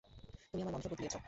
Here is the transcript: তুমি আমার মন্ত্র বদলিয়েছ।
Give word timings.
তুমি 0.43 0.61
আমার 0.61 0.73
মন্ত্র 0.73 0.89
বদলিয়েছ। 0.91 1.15